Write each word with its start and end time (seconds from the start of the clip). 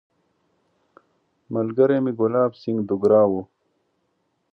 ملګری 1.53 1.97
مې 2.03 2.11
ګلاب 2.19 2.51
سینګهه 2.61 2.85
دوګرا 2.87 3.23
وو. 3.31 3.41